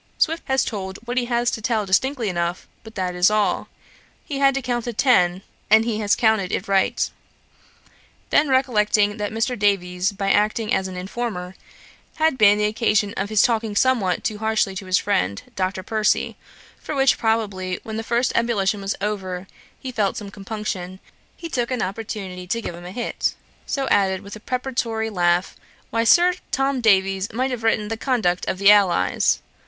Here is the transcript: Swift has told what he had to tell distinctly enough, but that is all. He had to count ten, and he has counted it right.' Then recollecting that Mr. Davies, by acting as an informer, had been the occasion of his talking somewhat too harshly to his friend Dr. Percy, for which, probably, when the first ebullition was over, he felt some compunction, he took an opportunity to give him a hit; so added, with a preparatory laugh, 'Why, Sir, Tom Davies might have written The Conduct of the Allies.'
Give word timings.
Swift 0.17 0.41
has 0.47 0.65
told 0.65 0.97
what 1.05 1.15
he 1.19 1.25
had 1.25 1.45
to 1.45 1.61
tell 1.61 1.85
distinctly 1.85 2.27
enough, 2.27 2.67
but 2.83 2.95
that 2.95 3.13
is 3.13 3.29
all. 3.29 3.67
He 4.25 4.39
had 4.39 4.55
to 4.55 4.61
count 4.63 4.87
ten, 4.97 5.43
and 5.69 5.85
he 5.85 5.99
has 5.99 6.15
counted 6.15 6.51
it 6.51 6.67
right.' 6.67 7.07
Then 8.31 8.49
recollecting 8.49 9.17
that 9.17 9.31
Mr. 9.31 9.53
Davies, 9.55 10.11
by 10.11 10.31
acting 10.31 10.73
as 10.73 10.87
an 10.87 10.97
informer, 10.97 11.53
had 12.15 12.35
been 12.35 12.57
the 12.57 12.65
occasion 12.65 13.13
of 13.15 13.29
his 13.29 13.43
talking 13.43 13.75
somewhat 13.75 14.23
too 14.23 14.39
harshly 14.39 14.73
to 14.77 14.87
his 14.87 14.97
friend 14.97 15.43
Dr. 15.55 15.83
Percy, 15.83 16.35
for 16.79 16.95
which, 16.95 17.19
probably, 17.19 17.79
when 17.83 17.97
the 17.97 18.01
first 18.01 18.31
ebullition 18.33 18.81
was 18.81 18.95
over, 19.01 19.45
he 19.79 19.91
felt 19.91 20.17
some 20.17 20.31
compunction, 20.31 20.99
he 21.37 21.47
took 21.47 21.69
an 21.69 21.83
opportunity 21.83 22.47
to 22.47 22.59
give 22.59 22.73
him 22.73 22.85
a 22.85 22.91
hit; 22.91 23.35
so 23.67 23.87
added, 23.89 24.21
with 24.21 24.35
a 24.35 24.39
preparatory 24.39 25.11
laugh, 25.11 25.55
'Why, 25.91 26.05
Sir, 26.05 26.33
Tom 26.49 26.81
Davies 26.81 27.31
might 27.31 27.51
have 27.51 27.61
written 27.61 27.89
The 27.89 27.97
Conduct 27.97 28.47
of 28.47 28.57
the 28.57 28.71
Allies.' 28.71 29.43